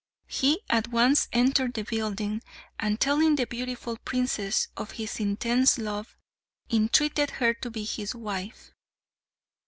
[0.25, 2.41] He at once entered the building,
[2.79, 6.17] and telling the beautiful princess of his intense love,
[6.71, 8.73] entreated her to be his wife.